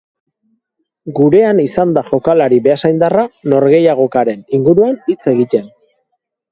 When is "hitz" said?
5.13-5.21